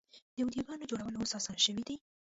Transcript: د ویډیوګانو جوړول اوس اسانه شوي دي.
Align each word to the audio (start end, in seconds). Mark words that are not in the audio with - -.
د 0.35 0.37
ویډیوګانو 0.45 0.89
جوړول 0.91 1.13
اوس 1.15 1.31
اسانه 1.37 1.61
شوي 1.65 1.83
دي. 1.89 1.95